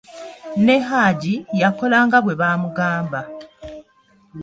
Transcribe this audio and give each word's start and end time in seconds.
Ne 0.65 0.75
Haji 0.87 1.33
yakola 1.61 1.97
nga 2.05 2.17
bwe 2.23 2.37
baamugamba. 2.41 3.19